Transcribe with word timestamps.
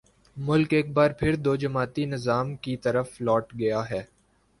ملک 0.37 0.73
ایک 0.73 0.87
بار 0.93 1.09
پھر 1.11 1.35
دو 1.35 1.55
جماعتی 1.55 2.05
نظام 2.05 2.55
کی 2.55 2.75
طرف 2.77 3.21
لوٹ 3.21 3.53
گیا 3.59 3.89
ہے۔ 3.89 4.01